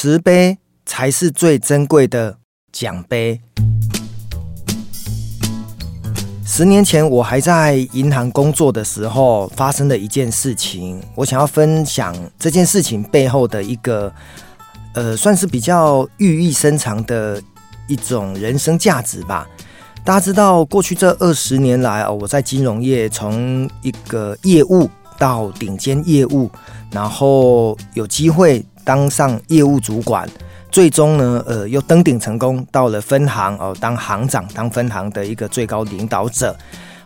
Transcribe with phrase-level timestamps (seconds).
[0.00, 0.56] 慈悲
[0.86, 2.38] 才是最珍贵的
[2.70, 3.40] 奖杯。
[6.46, 11.02] 十年前，我还在银行工作的时候，发生了一件事情。
[11.16, 14.14] 我想要分享这件事情背后的一个，
[14.94, 17.42] 呃，算是比较寓意深长的
[17.88, 19.48] 一种人生价值吧。
[20.04, 24.88] 大家知道，过去这二十年来哦，我在金融业从一个业务
[25.18, 26.48] 到顶尖业务，
[26.92, 30.26] 然后有机会当上业务主管。
[30.70, 36.56] 最终呢，呃，又登顶成功，到了分行哦，当行长，当分行的一个最高领导者。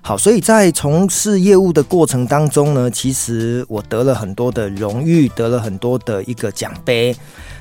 [0.01, 7.15] 好，所以在从事业务的过程当中呢，其实我得了很多的荣誉，得了很多的一个奖杯。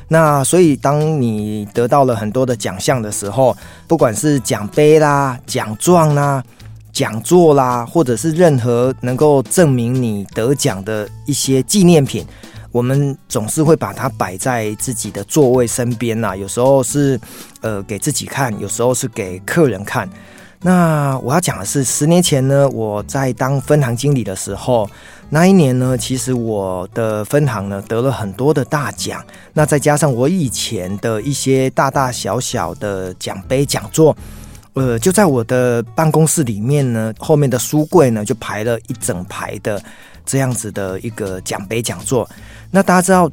[0.08, 3.58] 那所以，当你得到了很多的奖项的时候，
[3.88, 6.44] 不管是奖杯啦、奖状啦、
[6.91, 12.26] 讲座啦，或者是任何能够证明你得奖的一些纪念品。
[12.72, 17.20] 我们总是会把它摆在自己的座位身边呐，有时候是
[17.62, 20.10] 呃给自己看，有时候是给客人看。
[20.63, 24.88] 那我要讲的是，十年前呢，我在当分行经理的时候，
[25.30, 29.26] 那一年呢，其实我的分行呢得了很多的大奖。
[29.54, 34.16] 那再加上我以前的一些大大小小的奖杯讲座，
[34.74, 39.82] 呃，就在我的办公室里面呢，后面的书柜呢就排了一整排的
[40.26, 42.30] 这样子的一个奖杯讲座。
[42.70, 43.32] 那大家知道，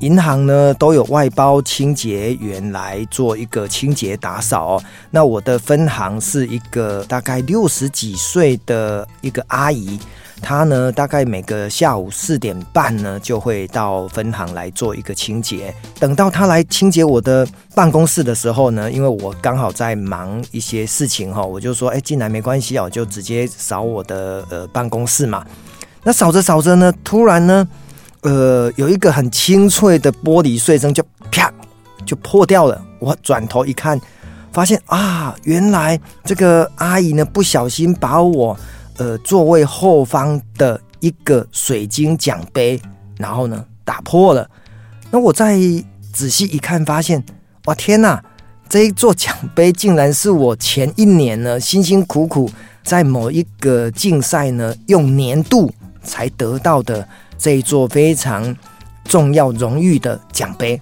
[0.00, 4.82] 银行呢都有外包清洁员来做一个清洁打扫哦。
[5.10, 9.98] 那我的分行是一个大概六十几岁的一个阿姨，
[10.40, 15.74] 她呢大概每个下午四点半呢就会到分行来做一个清洁。
[15.98, 25.44] 等到她来清洁我的办公室的时候呢，因为我刚好在忙一些事情哈，我就说哎，进来没关系哦，就直接扫我的呃办公室嘛。
[26.04, 27.66] 那扫着扫着呢，突然呢。
[28.22, 31.50] 呃，有一个很清脆的玻璃碎声，就啪
[32.04, 32.84] 就破掉了。
[32.98, 33.98] 我转头一看，
[34.52, 38.58] 发现啊，原来这个阿姨呢不小心把我
[38.96, 42.82] 呃座位后方的一个水晶奖杯，
[43.18, 44.50] 然后呢打破了。
[45.12, 45.56] 那我再
[46.12, 47.24] 仔细一看，发现
[47.66, 48.20] 哇天哪，
[48.68, 52.50] 这一座奖杯竟然是我前一年呢辛辛苦苦
[52.82, 55.72] 在某一个竞赛呢用年度
[56.08, 57.06] 才得到的。
[57.38, 58.56] 这一座非常
[59.04, 60.80] 重要荣誉的奖杯，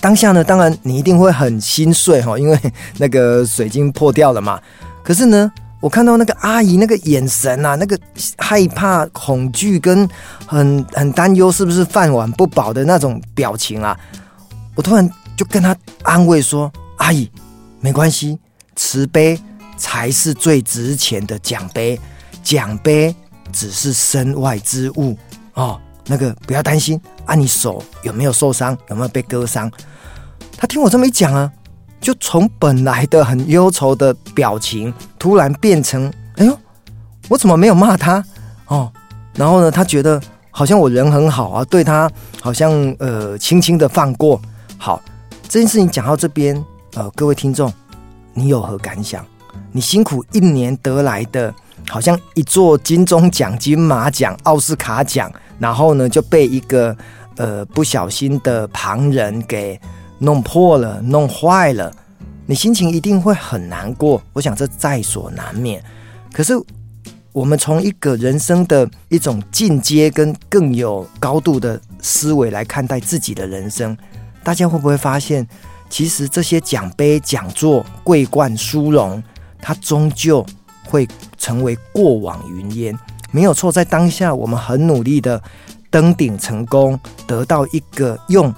[0.00, 2.58] 当下呢，当然你一定会很心碎哈，因为
[2.98, 4.60] 那个水晶破掉了嘛。
[5.04, 7.96] 可是呢，我看到那个阿姨那个眼神啊，那个
[8.38, 10.08] 害怕、恐惧跟
[10.44, 13.96] 很很担忧，是不是饭碗不保的那种表情啊，
[14.74, 17.30] 我突然就跟她安慰说：“阿姨，
[17.80, 18.36] 没关系，
[18.74, 19.38] 慈悲
[19.76, 22.00] 才是最值钱的奖杯，
[22.42, 23.14] 奖杯
[23.52, 25.16] 只是身外之物
[25.54, 28.76] 哦。”那个不要担心啊，你手有没有受伤？
[28.90, 29.72] 有没有被割伤？
[30.54, 31.50] 他听我这么一讲啊，
[31.98, 36.54] 就从本来的很忧愁的表情，突然变成哎呦，
[37.30, 38.22] 我怎么没有骂他
[38.66, 38.92] 哦？
[39.34, 44.38] 然后呢，他觉得好像我人很好啊，对他好像呃轻轻的放过。
[44.76, 45.00] 好，
[45.48, 46.62] 这件事情讲到这边，
[46.96, 47.72] 呃，各位听众，
[48.34, 49.24] 你有何感想？
[49.72, 51.54] 你辛苦一年得来的，
[51.88, 55.32] 好像一座金钟奖、金马奖、奥斯卡奖。
[55.58, 56.94] 然后呢，就被一个
[57.36, 59.80] 呃不小心的旁人给
[60.18, 61.92] 弄破了、弄坏了，
[62.44, 64.20] 你心情一定会很难过。
[64.32, 65.82] 我想这在所难免。
[66.32, 66.52] 可是
[67.32, 73.96] 我们从一个人生的一种进阶跟更有高度的思维来看待自己的人生，
[74.42, 75.46] 大家会不会发现，
[75.88, 79.22] 其实这些奖杯、讲座、桂冠、殊荣，
[79.60, 80.44] 它终究
[80.94, 82.96] 会成为过往云烟。
[83.32, 85.42] 没有错，在当下我们很努力的
[85.90, 86.96] 登顶成功，
[87.26, 88.54] 得到一个用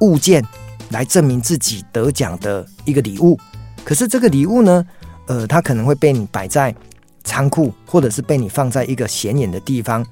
[0.00, 0.44] 物件
[0.88, 3.38] 来证明自己得奖的一个礼物。
[3.84, 4.84] 可是这个礼物呢，
[5.28, 6.74] 呃，它可能会被你摆在
[7.22, 10.04] 仓库，或者是被你放在一个显眼的地方，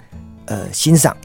[0.45, 1.17] 呃，欣赏。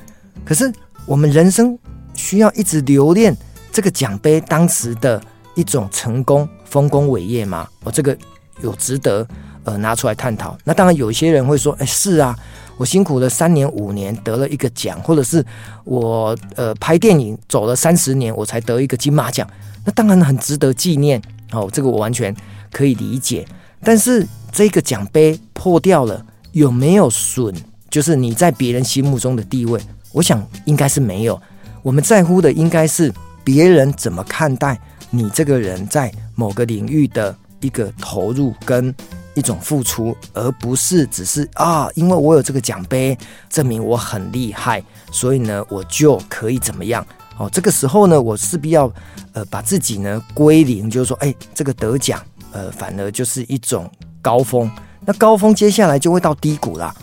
[0.43, 0.73] 可是
[1.05, 1.77] 我们人生
[2.15, 3.37] 需要一直留恋
[3.71, 5.21] 这个奖杯当时的
[5.53, 7.67] 一种成功、丰功伟业吗？
[7.83, 8.17] 我、哦、这个
[8.61, 9.27] 有值得
[9.63, 10.57] 呃拿出来探讨。
[10.63, 12.37] 那当然，有些人会说，哎，是啊。
[12.75, 15.45] 我辛苦了三年五年，得了一个奖，或者是
[15.83, 19.47] 我呃拍电影走了三十年，我才得一个金马奖，
[19.85, 21.21] 那当然很值得纪念
[21.51, 22.35] 哦，这个我完全
[22.71, 23.45] 可以理解。
[23.83, 27.53] 但是这个奖杯破掉了，有没有损？
[27.91, 29.79] 就是你在别人心目中的地位，
[30.11, 31.39] 我想应该是没有。
[31.83, 33.13] 我们在乎的应该是
[33.43, 34.75] 别人怎么看待
[35.11, 38.93] 你这个人在某个领域的一个投入跟。
[39.35, 43.17] 一种付出，而不是只是啊，因为我有这个奖杯，
[43.49, 47.05] 证明我很厉害，所以呢，我就可以怎么样？
[47.37, 48.91] 哦，这个时候呢，我势必要
[49.33, 52.21] 呃把自己呢归零，就是说，哎，这个得奖，
[52.51, 53.89] 呃，反而就是一种
[54.21, 54.69] 高峰。
[55.05, 56.93] 那高峰接下来就会到低谷啦。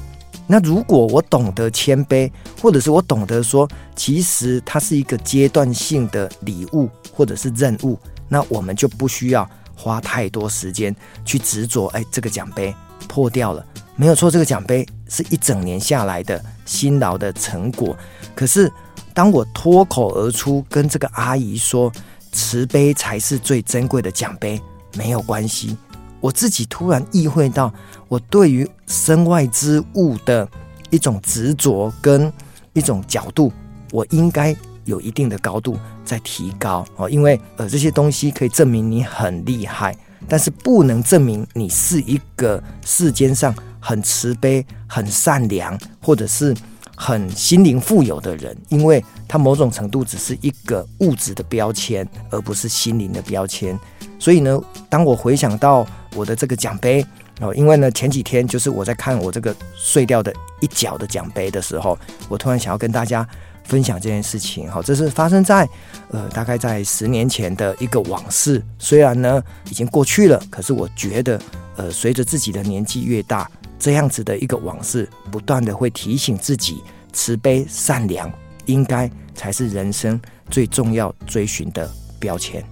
[0.46, 2.30] 那如果我懂得谦卑，
[2.60, 7.98] 或者是我懂得说，其实它是一个阶段性的礼物或者是任务，
[8.28, 9.48] 那我们就不需要
[9.80, 10.94] 花太多时间
[11.24, 11.86] 去执着。
[11.88, 12.74] 哎，这个奖杯
[13.08, 13.64] 破掉了，
[13.96, 17.96] 没有错，这个奖杯是一整年下来的辛劳的成果。
[18.34, 18.70] 可是
[19.14, 21.90] 当我脱口而出跟这个阿姨说，
[22.32, 24.60] 慈悲才是最珍贵的奖杯，
[24.94, 25.76] 没有关系。
[26.20, 27.72] 我自己突然意会到，
[28.06, 30.46] 我对于身外之物的
[30.90, 32.30] 一种执着跟
[32.74, 33.50] 一种角度，
[33.90, 34.54] 我应该
[34.90, 37.08] 有一定的高度在提高哦。
[37.08, 39.96] 因为呃，这些东西可以证明你很厉害，
[40.28, 46.54] 但是不能证明你是一个世间上很慈悲、很善良，或者是
[46.94, 53.78] 很心灵富有的人，因为它某种程度只是一个物质的标签，而不是心灵的标签。
[54.18, 54.60] 所以呢，
[54.90, 57.02] 当我回想到我的这个奖杯
[57.40, 61.98] 哦，因为呢前几天就是我在看我这个碎掉的一角的奖杯的时候，
[62.28, 63.26] 我突然想要跟大家
[63.64, 64.70] 分享这件事情。
[64.70, 65.68] 哈，这是发生在
[66.10, 68.62] 呃大概在十年前的一个往事。
[68.78, 71.40] 虽然呢已经过去了，可是我觉得
[71.76, 78.30] 呃随着自己的年纪越大，这样子的一个往事，不断的会提醒自己，慈悲善良
[78.66, 80.20] 应该才是人生
[80.50, 82.64] 最重要追寻的标签。